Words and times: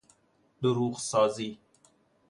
دروغ 0.61 0.99
سازی 0.99 1.59